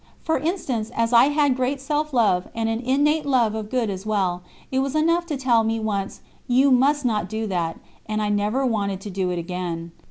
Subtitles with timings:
[0.23, 4.03] For instance, as I had great self love and an innate love of good as
[4.03, 7.77] well, it was enough to tell me once: "You must not do that,"
[8.07, 9.91] and I never wanted to do it again.